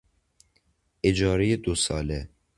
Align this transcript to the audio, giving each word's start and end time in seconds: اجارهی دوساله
اجارهی 1.03 1.57
دوساله 1.57 2.29